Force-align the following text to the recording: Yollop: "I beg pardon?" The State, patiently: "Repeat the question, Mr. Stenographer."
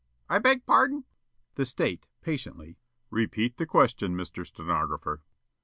Yollop: 0.27 0.31
"I 0.31 0.39
beg 0.39 0.65
pardon?" 0.65 1.03
The 1.53 1.63
State, 1.67 2.07
patiently: 2.23 2.79
"Repeat 3.11 3.57
the 3.57 3.67
question, 3.67 4.17
Mr. 4.17 4.43
Stenographer." 4.43 5.21